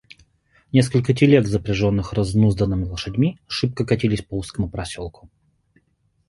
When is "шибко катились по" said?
3.45-4.33